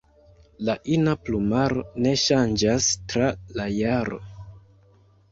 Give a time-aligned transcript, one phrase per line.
[0.67, 3.27] La ina plumaro ne ŝanĝas tra
[3.59, 4.19] la jaro.